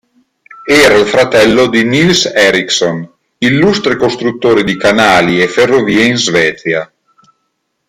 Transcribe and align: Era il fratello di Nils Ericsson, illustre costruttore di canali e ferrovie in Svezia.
Era 0.67 0.95
il 0.95 1.05
fratello 1.05 1.67
di 1.67 1.83
Nils 1.83 2.25
Ericsson, 2.25 3.07
illustre 3.37 3.97
costruttore 3.97 4.63
di 4.63 4.75
canali 4.75 5.39
e 5.39 5.47
ferrovie 5.47 6.05
in 6.05 6.17
Svezia. 6.17 6.91